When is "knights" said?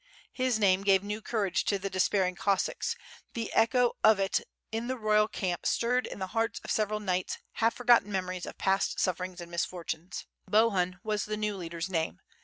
6.99-7.37